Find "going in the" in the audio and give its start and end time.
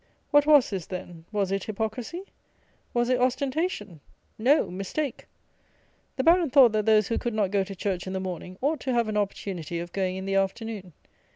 9.93-10.33